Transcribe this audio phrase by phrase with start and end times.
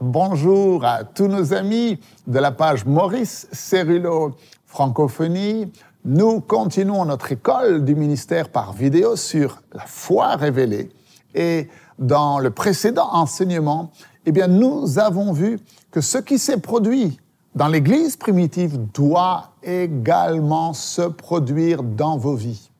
[0.00, 5.72] Bonjour à tous nos amis de la page Maurice Cerullo Francophonie.
[6.04, 10.90] Nous continuons notre école du ministère par vidéo sur la foi révélée.
[11.34, 11.66] Et
[11.98, 13.90] dans le précédent enseignement,
[14.24, 15.58] eh bien, nous avons vu
[15.90, 17.18] que ce qui s'est produit
[17.56, 22.70] dans l'Église primitive doit également se produire dans vos vies.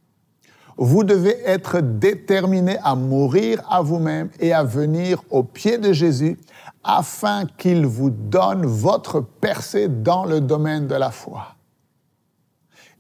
[0.80, 6.38] Vous devez être déterminé à mourir à vous-même et à venir au pied de Jésus
[6.84, 11.56] afin qu'il vous donne votre percée dans le domaine de la foi.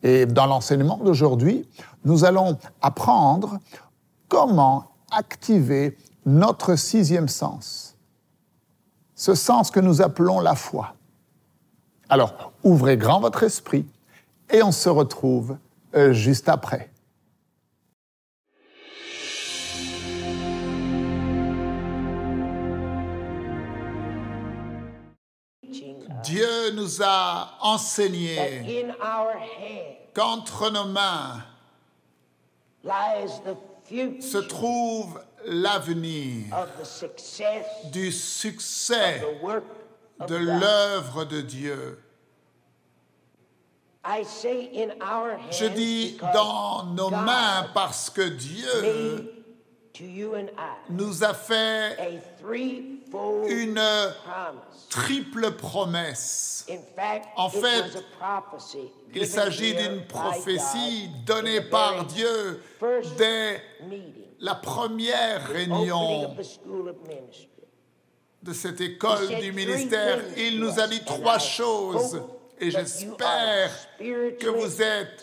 [0.02, 1.68] Et dans l'enseignement d'aujourd'hui,
[2.04, 3.60] nous allons apprendre
[4.26, 7.96] comment activer notre sixième sens,
[9.14, 10.94] ce sens que nous appelons la foi.
[12.08, 13.86] Alors, ouvrez grand votre esprit
[14.50, 15.56] et on se retrouve
[15.94, 16.90] euh, juste après.
[26.28, 28.86] Dieu nous a enseigné
[30.14, 31.42] qu'entre nos mains
[34.20, 36.44] se trouve l'avenir
[37.90, 39.22] du succès
[40.28, 41.98] de l'œuvre de Dieu.
[45.50, 49.37] Je dis dans nos mains parce que Dieu
[50.90, 52.20] nous a fait
[53.48, 53.80] une
[54.88, 56.66] triple promesse.
[57.36, 57.84] En fait,
[59.14, 62.62] il s'agit d'une prophétie donnée par Dieu
[63.16, 63.62] dès
[64.40, 66.34] la première réunion
[68.42, 70.20] de cette école du ministère.
[70.36, 72.20] Il nous a dit trois choses
[72.60, 75.20] et j'espère que vous êtes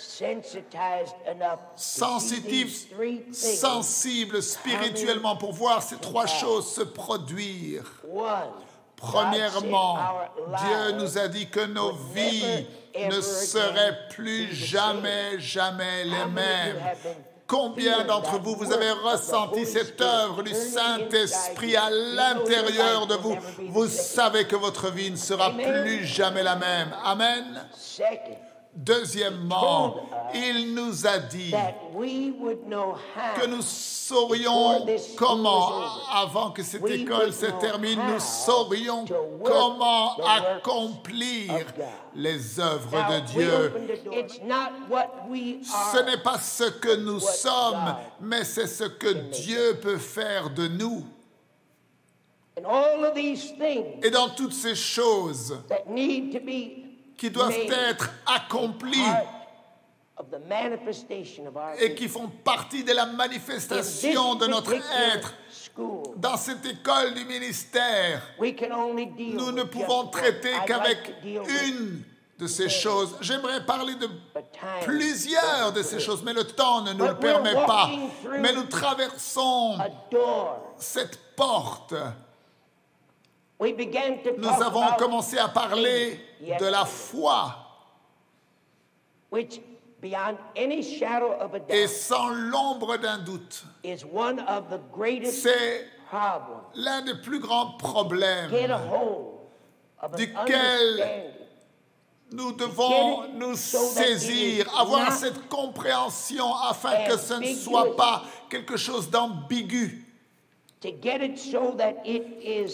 [1.75, 2.87] sensitifs,
[3.31, 7.83] sensibles spirituellement pour voir ces trois choses se produire.
[8.95, 9.97] Premièrement,
[10.47, 12.65] Dieu nous a dit que nos vies
[12.97, 16.77] ne seraient plus jamais, jamais les mêmes.
[17.47, 23.37] Combien d'entre vous, vous avez ressenti cette œuvre du Saint-Esprit à l'intérieur de vous?
[23.69, 26.89] Vous savez que votre vie ne sera plus jamais la même.
[27.03, 27.61] Amen.
[28.75, 29.95] Deuxièmement,
[30.33, 31.53] il nous a dit
[33.39, 35.71] que nous saurions comment,
[36.13, 39.05] avant que cette école se termine, nous saurions
[39.43, 41.53] comment accomplir
[42.15, 43.73] les œuvres de Dieu.
[45.63, 50.67] Ce n'est pas ce que nous sommes, mais c'est ce que Dieu peut faire de
[50.67, 51.05] nous.
[54.03, 55.57] Et dans toutes ces choses
[57.17, 57.53] qui doivent
[57.89, 59.11] être accomplies
[61.79, 65.33] et qui font partie de la manifestation de notre être.
[66.15, 72.01] Dans cette école du ministère, nous ne pouvons traiter qu'avec une
[72.37, 73.15] de ces choses.
[73.21, 74.09] J'aimerais parler de
[74.83, 77.89] plusieurs de ces choses, mais le temps ne nous le permet pas.
[78.39, 79.77] Mais nous traversons
[80.77, 81.93] cette porte.
[83.59, 87.55] Nous avons commencé à parler de la foi.
[91.69, 95.87] Et sans l'ombre d'un doute, c'est
[96.75, 98.51] l'un des plus grands problèmes
[100.15, 101.33] duquel
[102.31, 109.09] nous devons nous saisir, avoir cette compréhension afin que ce ne soit pas quelque chose
[109.09, 110.04] d'ambigu.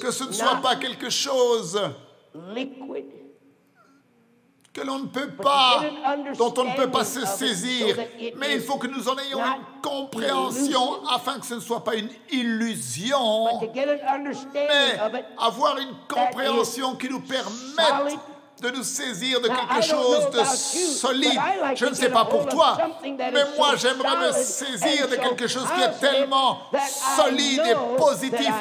[0.01, 1.79] Que ce ne soit pas quelque chose
[4.73, 5.81] que l'on ne peut pas,
[6.37, 7.95] dont on ne peut pas se saisir.
[8.37, 11.95] Mais il faut que nous en ayons une compréhension afin que ce ne soit pas
[11.95, 14.97] une illusion, mais
[15.37, 18.17] avoir une compréhension qui nous permette
[18.61, 21.39] de nous saisir de quelque chose de solide.
[21.75, 25.81] Je ne sais pas pour toi, mais moi j'aimerais me saisir de quelque chose qui
[25.81, 26.59] est tellement
[27.17, 28.53] solide et positif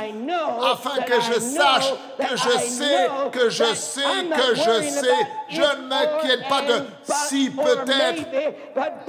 [0.62, 4.01] afin que je sache, que je sais, que je sais,
[4.34, 5.28] que je sais.
[5.51, 8.22] Je ne m'inquiète pas de si peut-être,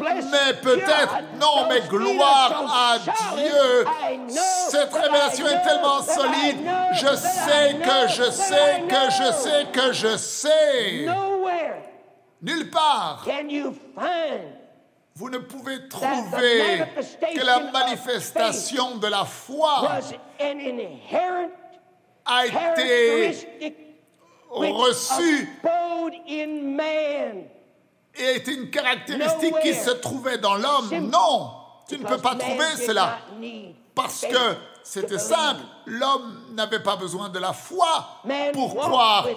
[0.07, 3.85] mais peut-être, non, mais gloire à Dieu.
[4.69, 6.57] Cette révélation est tellement solide.
[6.93, 10.80] Je sais que je sais que je sais que je sais.
[12.41, 13.23] Nulle part.
[15.15, 16.83] vous ne pouvez trouver
[17.35, 19.99] que la manifestation de la foi
[22.25, 23.37] a été
[24.49, 25.49] reçue
[28.15, 31.09] et est une caractéristique qui se trouvait dans l'homme.
[31.09, 31.51] Non,
[31.87, 33.19] tu ne peux pas trouver cela.
[33.95, 35.61] parce que c'était simple.
[35.85, 38.21] L'homme n'avait pas besoin de la foi
[38.53, 39.27] pour croire.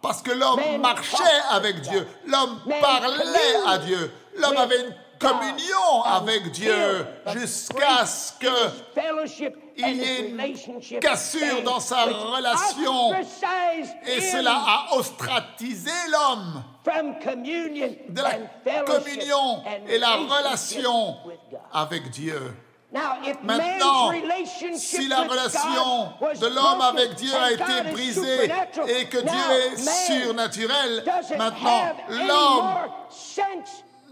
[0.00, 2.06] Parce que l'homme marchait avec Dieu.
[2.26, 4.12] L'homme parlait à Dieu.
[4.36, 12.04] L'homme avait une communion avec Dieu jusqu'à ce qu'il y ait une cassure dans sa
[12.04, 13.12] relation.
[14.06, 16.62] Et cela a ostratisé l'homme
[18.08, 21.16] de la communion et la relation
[21.72, 22.54] avec Dieu.
[22.90, 24.10] Maintenant,
[24.76, 26.08] si la relation
[26.40, 28.50] de l'homme avec Dieu a été brisée
[28.88, 31.04] et que Dieu est surnaturel,
[31.36, 32.64] maintenant l'homme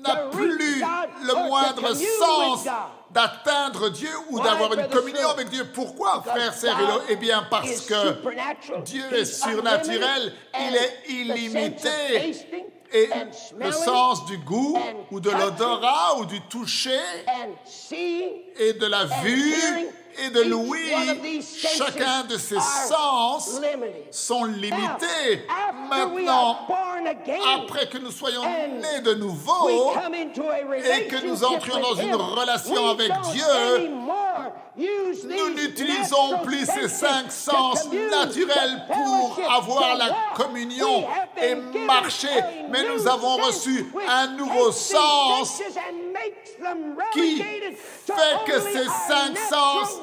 [0.01, 0.85] n'a plus
[1.23, 2.67] le moindre sens
[3.11, 5.65] d'atteindre Dieu ou d'avoir une communion avec Dieu.
[5.73, 6.77] Pourquoi, frère, sœur
[7.09, 12.35] Eh bien, parce que Dieu est surnaturel, il est illimité.
[12.97, 13.11] Et
[13.59, 14.79] le sens du goût
[15.11, 16.99] ou de l'odorat ou du toucher
[18.59, 19.87] et de la vue
[20.19, 21.43] et de l'ouïe,
[21.77, 23.61] chacun de ces sens
[24.11, 25.47] sont limités.
[25.91, 26.57] Maintenant,
[27.55, 29.93] après que nous soyons nés de nouveau
[30.75, 33.91] et que nous entrions dans une relation avec Dieu,
[34.79, 41.07] nous n'utilisons plus ces cinq sens naturels pour avoir la communion
[41.41, 42.29] et marcher,
[42.71, 45.63] mais nous avons reçu un nouveau sens
[47.13, 50.01] qui fait que ces cinq sens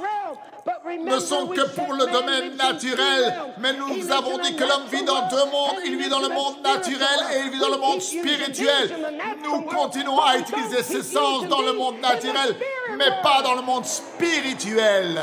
[1.03, 5.27] ne sont que pour le domaine naturel, mais nous avons dit que l'homme vit dans
[5.27, 5.79] deux mondes.
[5.85, 8.95] Il vit dans le monde naturel et il vit dans le monde spirituel.
[9.43, 12.55] Nous continuons à utiliser ces sens dans le monde naturel,
[12.97, 15.19] mais pas dans le monde spirituel.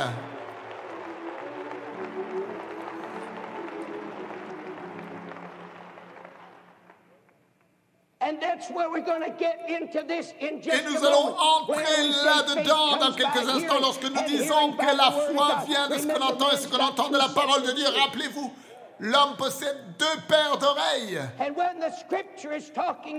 [10.71, 15.89] Et nous allons entrer là-dedans dans quelques instants lorsque nous disons que la foi vient
[15.89, 17.87] de ce qu'on entend et ce qu'on entend de la parole de Dieu.
[18.01, 18.53] Rappelez-vous,
[19.01, 21.21] l'homme possède deux paires d'oreilles.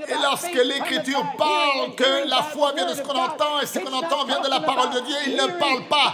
[0.08, 3.94] Et lorsque l'Écriture parle que la foi vient de ce qu'on entend et ce qu'on
[3.94, 6.14] entend vient de la parole de Dieu, il ne parle pas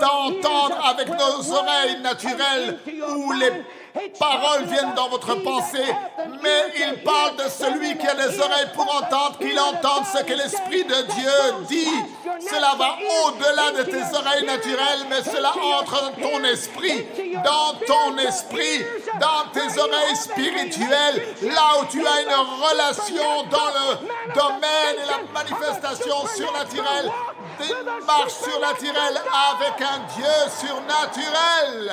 [0.00, 2.78] d'entendre avec nos oreilles naturelles
[3.16, 3.50] ou les
[4.18, 5.94] paroles viennent dans votre pensée,
[6.42, 10.32] mais il parle de celui qui a des oreilles pour entendre, qu'il entende ce que
[10.32, 11.88] l'Esprit de Dieu dit.
[12.40, 17.06] Cela va au-delà de tes oreilles naturelles, mais cela entre dans ton esprit,
[17.44, 18.84] dans ton esprit,
[19.20, 25.32] dans tes oreilles spirituelles, là où tu as une relation dans le domaine et la
[25.32, 27.10] manifestation surnaturelle
[27.60, 29.20] une marche surnaturelle
[29.50, 31.92] avec un Dieu surnaturel.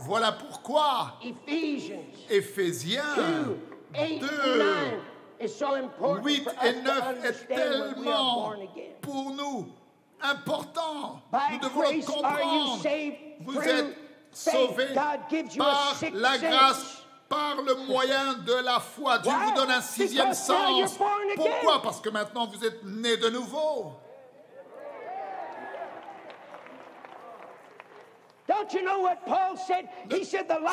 [0.00, 1.18] Voilà pourquoi
[2.30, 3.60] Éphésiens 2,
[6.22, 8.52] 8 et 9 est tellement
[9.00, 9.68] pour nous
[10.20, 11.20] important.
[11.50, 12.82] Nous devons le comprendre.
[13.40, 13.96] Vous êtes
[14.30, 15.18] sauvés par
[16.12, 19.18] la grâce par le moyen de la foi.
[19.18, 20.98] Dieu vous donne un sixième sens.
[21.34, 21.80] Pourquoi?
[21.82, 23.94] Parce que maintenant vous êtes nés de nouveau.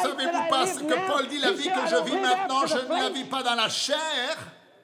[0.01, 3.09] Savez-vous pas ce que Paul dit La vie que je vis maintenant, je ne la
[3.09, 4.37] vis pas dans la chair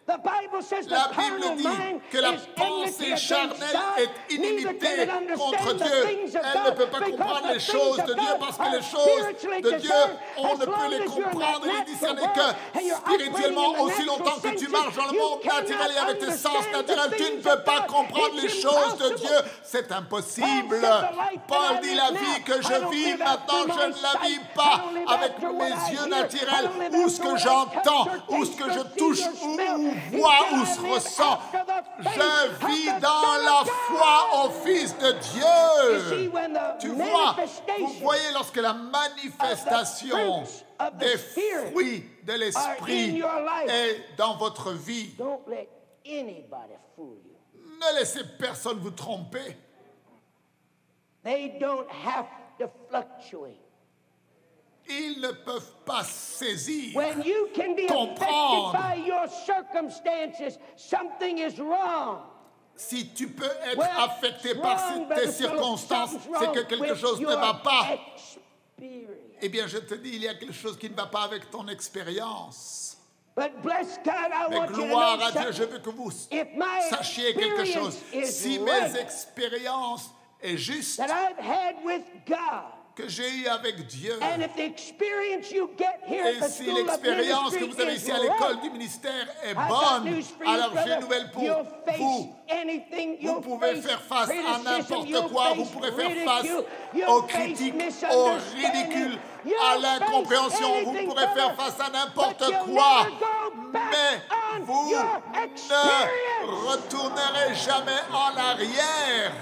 [0.08, 1.68] la Bible dit
[2.12, 6.06] que la pensée charnelle est inimitée contre Dieu.
[6.08, 9.92] Elle ne peut pas comprendre les choses de Dieu parce que les choses de Dieu,
[10.38, 14.96] on ne peut les comprendre et les discerner que spirituellement aussi longtemps que tu marches
[14.96, 18.50] dans le monde naturel et avec tes sens naturels, tu ne peux pas comprendre les
[18.50, 19.38] choses de Dieu.
[19.64, 20.82] C'est impossible.
[21.48, 25.96] Paul dit la vie que je vis maintenant, je ne la vis pas avec mes
[25.96, 26.70] yeux naturels.
[26.94, 31.40] Ou ce que j'entends ou ce que je touche ou vois ou se ressent.
[32.00, 35.56] Je vis dans la foi au Fils de Dieu.
[36.80, 37.36] Tu vois,
[37.80, 40.44] vous voyez lorsque la manifestation
[40.94, 43.22] des fruits de l'Esprit
[43.68, 45.16] est dans votre vie,
[47.66, 49.56] ne laissez personne vous tromper.
[51.24, 52.28] They don't have
[52.60, 53.65] to fluctuate.
[54.88, 58.74] Ils ne peuvent pas saisir, When you can be comprendre.
[58.74, 62.20] By your circumstances, something is wrong.
[62.76, 64.78] Si tu peux être well, affecté par
[65.16, 67.98] tes circonstances, c'est que quelque chose ne va pas.
[69.42, 71.50] Eh bien, je te dis, il y a quelque chose qui ne va pas avec
[71.50, 72.98] ton expérience.
[73.38, 73.52] Mais
[74.68, 77.98] gloire à Dieu, je veux que vous sachiez quelque chose.
[78.24, 80.12] Si mes expériences
[80.42, 81.02] est juste,
[82.96, 84.18] que j'ai eue avec Dieu.
[84.22, 88.20] And if the experience you get here Et si l'expérience que vous avez ici à
[88.20, 91.44] l'école du ministère est bonne, alors j'ai une nouvelle pour
[91.98, 92.36] vous.
[93.22, 96.48] Vous pouvez faire face à n'importe quoi, vous pourrez faire face
[97.08, 97.76] aux critiques,
[98.14, 99.20] au ridicule,
[99.62, 103.08] à l'incompréhension, vous pourrez faire face à n'importe quoi,
[103.74, 104.22] mais
[104.62, 109.34] vous ne retournerez jamais en arrière.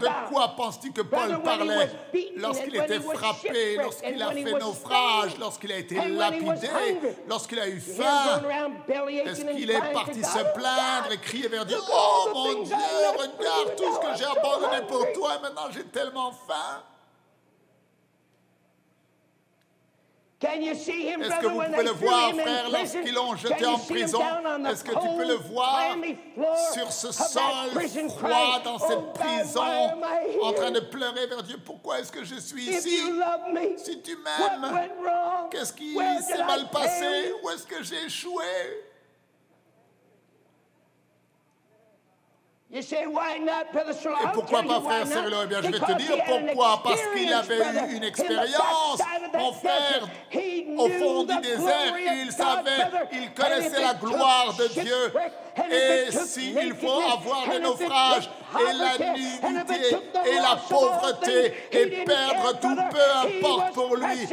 [0.00, 1.90] De quoi penses-tu que Paul parlait
[2.36, 6.68] lorsqu'il était frappé, lorsqu'il a fait naufrage, lorsqu'il a été lapidé,
[7.28, 8.40] lorsqu'il a eu faim?
[9.26, 11.78] Est-ce qu'il est parti se plaindre et crier vers Dieu?
[11.92, 16.32] Oh mon Dieu, regarde tout ce que j'ai abandonné pour toi et maintenant j'ai tellement
[16.32, 16.54] faim.
[16.54, 16.88] Can you
[19.92, 22.78] see him, Est-ce que vous pouvez le voir, frère, prison?
[22.78, 24.22] lorsqu'ils l'ont Can jeté you en see him prison?
[24.70, 25.96] Est-ce que tu peux le voir
[26.72, 27.42] sur ce sol
[28.08, 31.58] froid dans "Oh cette God, prison why am I en train de pleurer vers Dieu?
[31.62, 33.02] Pourquoi est-ce que je suis ici?
[33.76, 34.88] Si tu m'aimes,
[35.50, 37.34] qu'est-ce qui s'est mal passé?
[37.42, 39.48] Où est-ce que j'ai échoué You say, why not,
[41.50, 42.59] Brother Sherlock?
[42.72, 42.80] Et
[44.32, 45.04] pourquoi pas, frère.
[45.04, 45.34] Cyril?
[45.42, 46.80] Eh bien, je vais te dire pourquoi?
[46.84, 49.00] Parce qu'il avait eu une expérience,
[49.34, 50.08] mon frère,
[50.78, 51.94] au fond du désert.
[52.24, 55.12] Il savait, il connaissait la gloire de Dieu.
[55.68, 62.76] Et s'il faut avoir des naufrages et la nudité et la pauvreté et perdre tout,
[62.90, 64.32] peu importe pour lui, il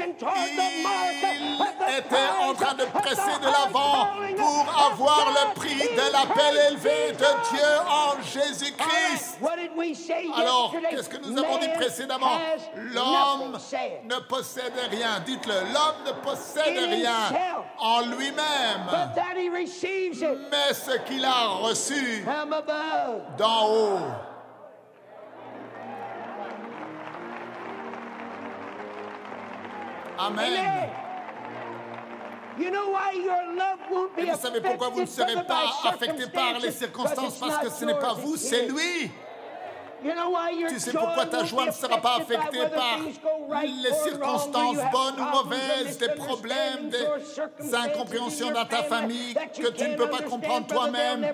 [1.98, 7.26] était en train de presser de l'avant pour avoir le prix de l'appel élevé de.
[7.48, 9.42] Dieu en Jésus-Christ.
[9.42, 12.40] what did we say Alors, qu'est-ce que nous avons dit précédemment?
[12.76, 13.58] L'homme
[14.04, 15.20] ne possède rien.
[15.26, 17.32] Dites-le, l'homme ne possède rien
[17.80, 22.26] en lui-même, But that he receives it mais ce qu'il a reçu
[23.38, 24.00] d'en haut.
[30.20, 31.07] Amen.
[34.18, 37.38] Et vous savez pourquoi vous ne serez pas affecté par les circonstances?
[37.40, 38.74] Parce que ce n'est pas vous, c'est lui.
[38.74, 39.84] You know why your
[40.70, 43.00] Tu sais pourquoi ta joie ne sera pas affectée par
[43.64, 49.90] les circonstances bonnes ou mauvaises, des problèmes, des incompréhensions in dans ta famille que tu
[49.90, 51.26] ne peux pas comprendre toi-même.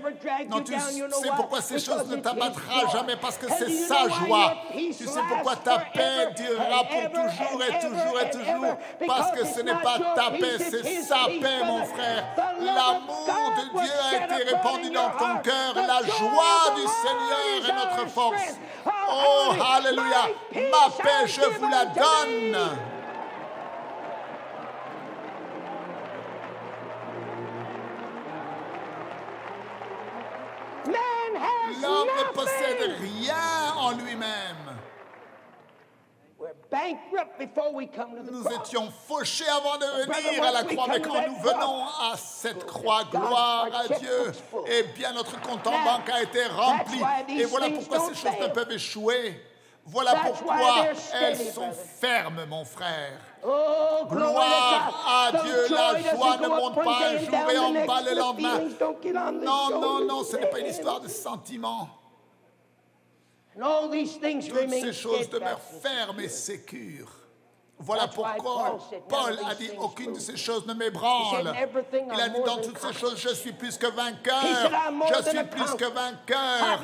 [0.49, 4.55] Non, tu sais pourquoi ces choses ne t'abattra jamais parce que c'est sa joie.
[4.73, 8.77] Tu sais pourquoi ta paix durera pour toujours et toujours et toujours
[9.07, 12.25] parce que ce n'est pas ta paix, c'est sa paix, mon frère.
[12.59, 15.73] L'amour de Dieu a été répandu dans ton cœur.
[15.75, 18.52] La joie du Seigneur est notre force.
[18.85, 20.29] Oh, hallelujah.
[20.51, 20.71] Alléluia.
[20.71, 22.57] Ma paix, je vous la donne.
[31.81, 34.77] L'homme ne possède rien en lui-même.
[36.39, 36.62] We're bankrupt before we come to the
[38.31, 42.65] Nous étions fauchés avant de venir à la croix, mais quand nous venons à cette
[42.65, 44.31] croix, gloire à Dieu,
[44.67, 46.99] eh bien notre compte en banque a été rempli.
[47.29, 49.39] Et voilà pourquoi ces choses ne peuvent échouer.
[49.85, 53.19] Voilà pourquoi elles sont fermes, mon frère.
[53.45, 55.43] Oh, Gloire to à.
[55.43, 58.59] Dieu, The la joie ne monte pas un jour et en bas le lendemain.
[59.43, 61.89] Non, non, non, ce n'est pas une histoire de sentiments.
[61.89, 62.01] And all these
[63.19, 67.09] things Toutes ces choses demeurent fermes et sécures.
[67.79, 70.37] Voilà pourquoi Paul said, Paul "None of a these dit things aucune de move." ces
[70.37, 71.43] choses ne m'ébranle.
[71.47, 74.41] said, "Everything Il a dit dans toutes ces conqueror." choses, je suis plus que vainqueur.
[74.41, 76.79] said, "I'm more Je suis plus que vainqueur.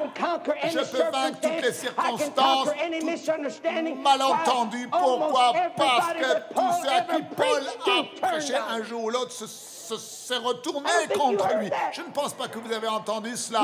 [0.66, 4.88] Je peux vaincre toutes les circonstances, tout malentendu.
[4.90, 5.54] Pourquoi?
[5.78, 9.98] Parce que tout ce à qui Paul a prêché un jour ou l'autre se- se-
[9.98, 11.69] s'est retourné contre lui.
[11.91, 13.62] Je ne pense pas que vous avez entendu cela.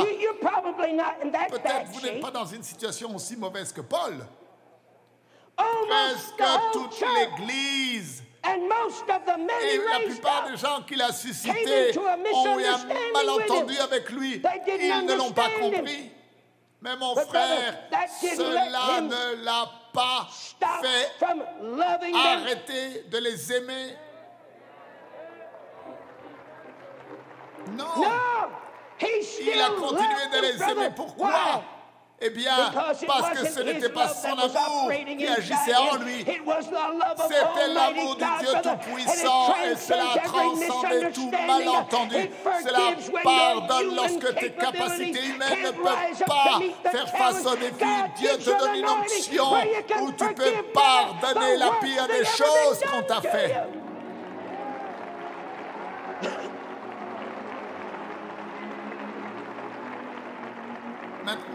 [1.49, 4.25] Peut-être vous n'êtes pas dans une situation aussi mauvaise que Paul.
[5.57, 10.51] Almost Presque toute l'Église and most of the many Et la plupart up.
[10.51, 12.79] des gens qu'il a suscités ont eu un
[13.13, 14.41] malentendu avec lui.
[14.67, 16.11] Ils ne l'ont pas compris.
[16.81, 17.77] Mais mon But frère,
[18.35, 20.27] cela ne l'a pas
[20.81, 21.11] fait
[22.13, 23.95] arrêter de les aimer.
[27.71, 28.49] Non, No,
[28.97, 30.89] he still il a continué de les aimer.
[30.95, 31.63] Pourquoi?
[32.21, 36.25] Eh bien, parce que ce n'était pas son amour qui agissait en lui.
[36.25, 38.53] C'était l'amour du Dieu.
[38.63, 42.29] Tout-Puissant et cela transcendait tout malentendu.
[42.63, 42.79] Cela
[43.21, 47.59] pardonne lorsque tes capacités humaines ne peuvent pas faire face au challenge.
[47.59, 47.79] défi.
[47.79, 49.45] God Dieu te donne une onction
[50.01, 53.55] où tu peux pardonner la pire des choses qu'on t'a fait.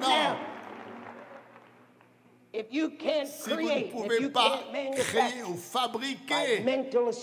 [0.01, 0.37] Can't
[3.27, 4.61] si vous ne pouvez pas
[4.97, 6.65] créer ou fabriquer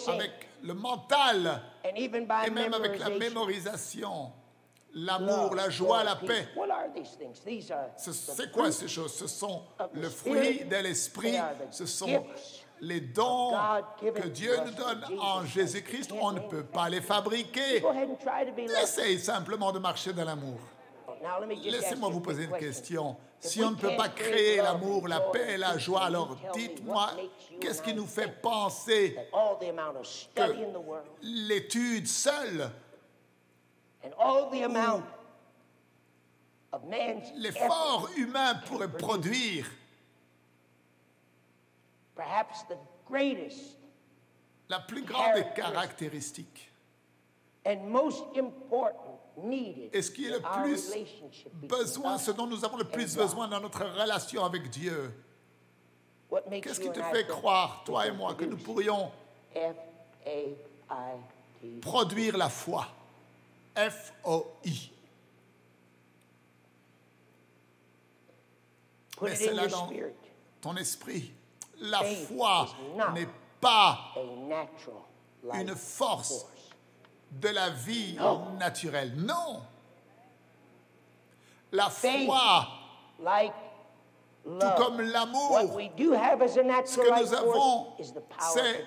[0.08, 0.32] avec
[0.64, 4.32] le mental and even by et même avec la memorization, mémorisation,
[4.94, 7.40] l'amour, la joie, joy, la paix, What are these things?
[7.46, 9.14] These are ce- the c'est quoi ces choses?
[9.14, 11.36] Ce sont of the le fruit de l'esprit,
[11.72, 12.26] ce sont
[12.80, 13.54] les dons
[14.00, 15.54] que Dieu us nous donne Jesus en Christ.
[15.54, 16.12] Jésus-Christ.
[16.20, 17.84] On ne peut pas les fabriquer.
[18.82, 20.60] Essaye simplement de marcher dans l'amour.
[21.64, 23.18] Laissez-moi vous poser une question.
[23.40, 27.12] Si on ne peut pas créer l'amour, la paix et la joie, alors dites-moi,
[27.62, 32.08] qu'est-ce qui nous fait penser that all the amount of study in the world l'étude
[32.08, 32.72] seule,
[34.04, 35.04] and all the amount
[36.72, 39.66] of man's effort, l'effort humain pourrait produire
[42.16, 43.78] perhaps the greatest
[44.70, 46.72] la plus grande des caractéristiques
[49.94, 50.92] Et ce qui est le plus
[51.54, 55.14] besoin, ce dont nous avons le plus besoin dans notre relation avec Dieu?
[56.62, 59.12] Qu'est-ce qui te fait croire, toi et moi, que nous pourrions
[61.82, 62.88] produire la foi?
[63.76, 64.92] F-O-I.
[69.22, 69.92] Mais c'est là dans
[70.62, 71.32] ton esprit.
[71.80, 72.70] La foi
[73.14, 73.30] n'est
[73.62, 74.16] pas
[75.54, 76.48] une force.
[77.32, 78.54] De la vie Non.
[78.58, 79.14] naturelle.
[79.16, 79.62] Non.
[81.72, 82.68] La foi,
[83.20, 83.54] like
[84.44, 87.88] tout comme l'amour, ce que nous avons,
[88.54, 88.86] c'est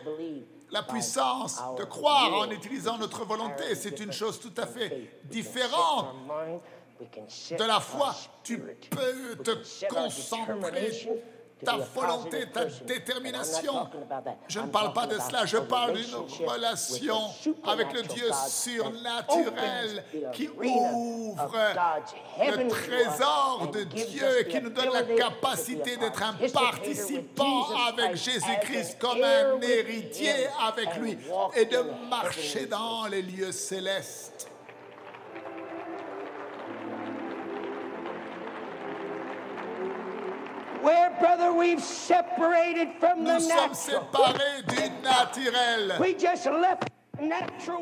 [0.70, 3.74] la puissance de croire en utilisant notre volonté.
[3.74, 6.14] C'est une chose tout à fait différente
[6.98, 8.14] de la foi.
[8.42, 10.90] Tu peux te concentrer,
[11.64, 13.88] ta volonté, ta détermination.
[14.48, 17.18] Je ne parle pas de cela, je parle d'une relation
[17.66, 24.92] avec le Dieu surnaturel qui ouvre God's le trésor de Dieu et qui nous donne
[24.92, 31.18] la capacité d'être un participant avec Christ Jésus-Christ comme un héritier avec lui
[31.56, 34.49] et de marcher dans les lieux célestes.
[40.82, 44.08] Where, brother, we've separated from the Nous sommes natural.
[44.12, 45.98] séparés du naturel.
[46.00, 46.88] We just left
[47.20, 47.28] Nous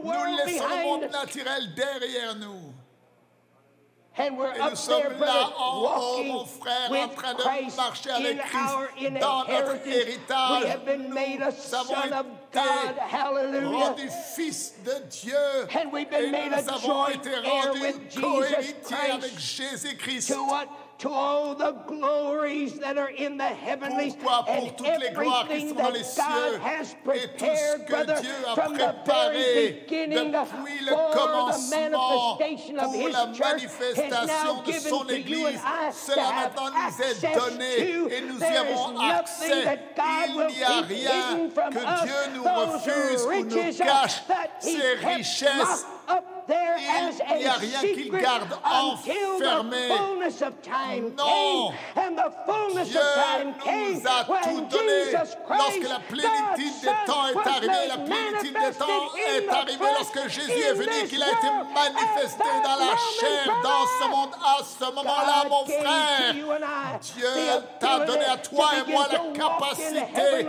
[0.02, 2.74] world laissons le monde naturel derrière nous.
[4.20, 7.40] And we're Et up nous sommes there, là en haut, mon frère, en train de
[7.40, 10.62] Christ marcher avec Christ dans notre héritage.
[10.64, 12.98] We have been made a Nous avons son of été God.
[12.98, 13.90] Hallelujah.
[13.90, 15.68] rendus fils de Dieu.
[15.72, 19.12] And we've been Et made nous a avons été rendus co-héritiers Christ.
[19.12, 20.34] avec Jésus-Christ.
[20.98, 26.96] To all the glories that are in the heavenlies Pour and everything that God has
[27.04, 28.16] prepared, brother,
[28.56, 35.46] from the very beginning for the manifestation of His church has now given to you
[35.46, 35.60] and.
[35.64, 38.08] I to Cela have maintenant nous est access donné to.
[38.10, 41.30] et nous y There is avons nothing that God will Il n'y a keep rien
[41.30, 42.84] hidden from que us.
[42.84, 46.76] Those riches that He kept up there
[47.30, 49.76] Il n'y a rien qu'il garde enfermé.
[49.88, 51.72] fullness of time Non.
[52.84, 53.00] Dieu
[53.44, 55.12] nous a tout donné.
[55.48, 60.60] Lorsque la plénitude des temps est arrivée, la plénitude des temps est arrivée lorsque Jésus
[60.60, 64.30] est venu, qu'il a été manifesté dans la chair, dans ce monde.
[64.42, 66.34] À ce moment-là, mon frère,
[67.00, 67.26] Dieu
[67.80, 70.42] t'a donné à toi to et moi la capacité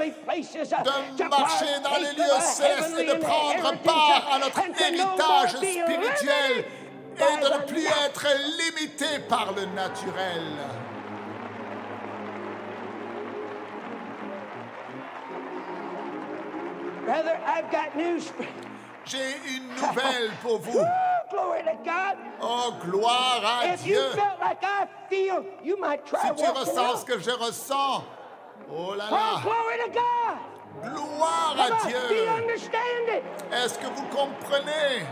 [0.84, 6.66] de marcher dans les lieux célestes et de prendre part à notre héritage spirituel
[7.18, 10.79] et de ne plus être limité par le naturel.
[17.10, 18.50] Brother, I've got news for you.
[19.04, 20.78] J'ai une nouvelle pour vous.
[20.78, 20.86] Woo,
[21.32, 22.18] glory to God.
[22.40, 24.10] Oh, gloire à If you Dieu.
[24.12, 28.04] felt like I feel, you might try Si tu ressens ce que je ressens,
[28.72, 30.38] oh là Oh, là, glory to God.
[30.84, 31.98] gloire à Dieu.
[33.54, 35.04] Est-ce que vous comprenez?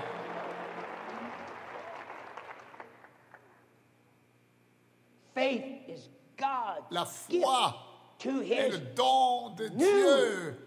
[5.33, 7.73] Faith is God's La foi
[8.19, 10.66] to est His le don de Dieu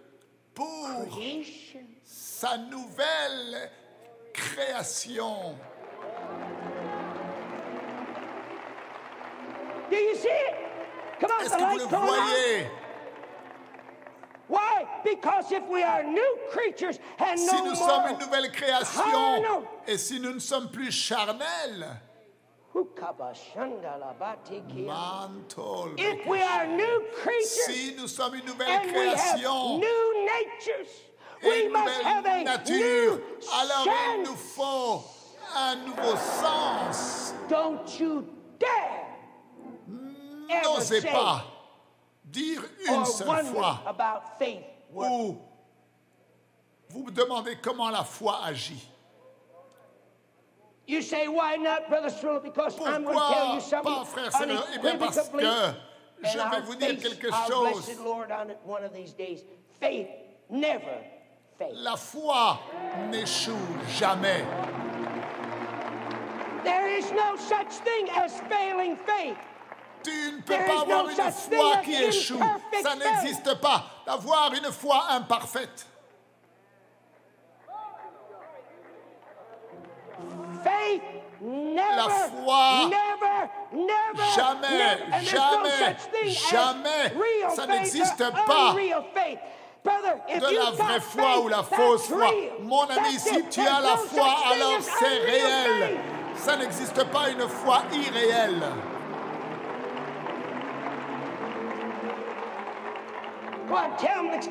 [0.61, 1.19] pour
[2.05, 3.71] sa nouvelle
[4.35, 5.55] création.
[9.91, 12.67] Est-ce que vous le voyez?
[14.49, 14.85] Why?
[15.05, 19.65] Because if we are new creatures and Si no nous more sommes une nouvelle création
[19.87, 21.87] et si nous ne sommes plus charnels.
[25.97, 30.27] If we are new creatures si nous sommes une nouvelle and we have création new
[30.27, 30.89] natures,
[31.43, 33.21] we une must have nouvelle a nature, new
[33.53, 35.03] alors il nous faut
[35.57, 37.35] un nouveau sens.
[37.49, 38.25] Don't you
[38.59, 39.11] dare
[40.65, 41.45] n'osez pas
[42.25, 43.83] dire une seule fois
[44.93, 45.37] ou
[46.89, 48.89] vous me demandez comment la foi agit.
[50.91, 52.11] You say, why not, Brother?
[52.43, 54.31] Because I'm going to Pourquoi tell you something pas, frère
[54.75, 55.39] Eh bien, parce que
[56.25, 57.87] je vais vous dire quelque chose.
[57.87, 59.45] blessed Lord on it one of these days.
[59.79, 60.09] Faith
[60.51, 60.99] never
[61.57, 61.77] fails.
[61.77, 62.59] La foi
[63.09, 63.55] n'échoue
[64.01, 64.45] jamais.
[66.65, 69.39] There is no such thing as failing faith.
[70.03, 72.41] Tu ne peux There pas avoir no une foi qui échoue.
[72.83, 75.87] Ça n'existe pas d'avoir une foi imparfaite.
[80.65, 80.70] Faith never,
[81.43, 82.91] La foi,
[84.37, 85.97] jamais, jamais,
[86.51, 88.75] jamais, ça n'existe or pas
[89.85, 92.27] de la vraie foi ou la fausse foi.
[92.61, 95.99] Mon ami, si tu as la foi, alors c'est réel.
[96.37, 98.63] Ça n'existe pas une foi irréelle.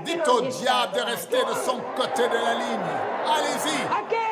[0.03, 2.79] Dites au diable de rester de son côté de la ligne.
[3.27, 4.28] Allez-y.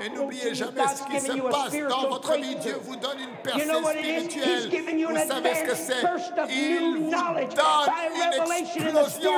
[0.00, 0.54] Et n'oubliez you.
[0.54, 2.56] jamais ce qui se passe dans votre vie.
[2.56, 4.70] Dieu vous donne une You percée spirituelle.
[5.08, 6.02] Vous savez ce que c'est
[6.48, 9.32] Il vous knowledge donne une explosion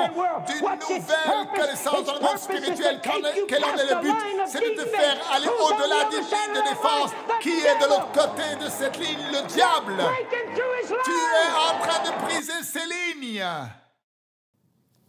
[0.46, 3.00] d'une nouvelle connaissance dans le monde spirituel.
[3.02, 4.16] Quel en est le but?
[4.46, 7.10] C'est de te faire aller au-delà the d'une other side ligne de défense.
[7.40, 9.18] Qui est de l'autre côté de cette ligne?
[9.32, 9.96] Le diable.
[9.96, 13.44] Breaking through his Tu es en train de briser ces lignes.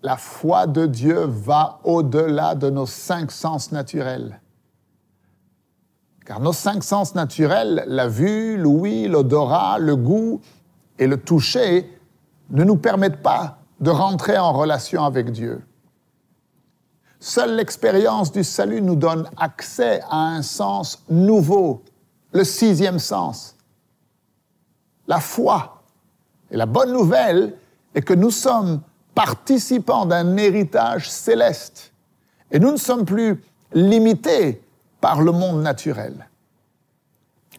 [0.04, 4.42] La foi de Dieu va au-delà de nos cinq sens naturels.
[6.26, 10.42] Car nos cinq sens naturels, la vue, l'ouïe, l'odorat, le goût
[11.00, 11.90] et le toucher,
[12.50, 15.64] ne nous permettent pas de rentrer en relation avec Dieu.
[17.20, 21.82] Seule l'expérience du salut nous donne accès à un sens nouveau,
[22.34, 23.56] le sixième sens,
[25.08, 25.82] la foi.
[26.52, 27.56] Et la bonne nouvelle
[27.96, 28.82] est que nous sommes
[29.16, 31.92] participants d'un héritage céleste.
[32.52, 34.62] Et nous ne sommes plus limités
[35.02, 36.28] par le monde naturel.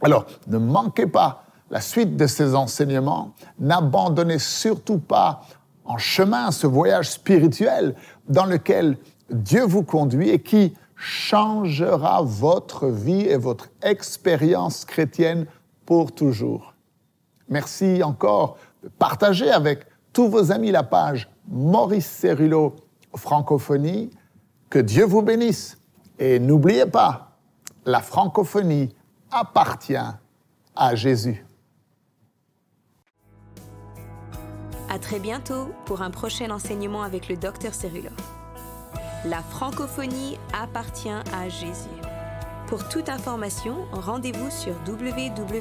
[0.02, 3.32] Alors, ne manquez pas la suite de ces enseignements.
[3.58, 5.42] N'abandonnez surtout pas
[5.84, 7.94] en chemin ce voyage spirituel
[8.28, 8.96] dans lequel
[9.30, 15.46] Dieu vous conduit et qui changera votre vie et votre expérience chrétienne
[15.84, 16.74] pour toujours.
[17.48, 19.80] Merci encore de partager avec
[20.12, 22.76] tous vos amis la page Maurice Cerullo
[23.14, 24.10] Francophonie.
[24.70, 25.78] Que Dieu vous bénisse.
[26.18, 27.36] Et n'oubliez pas,
[27.84, 28.94] la francophonie
[29.30, 29.96] appartient
[30.76, 31.44] à Jésus.
[34.88, 38.10] À très bientôt pour un prochain enseignement avec le docteur Cerullo.
[39.24, 41.88] La francophonie appartient à Jésus.
[42.66, 45.54] Pour toute information, rendez-vous sur www.mcwe.fr.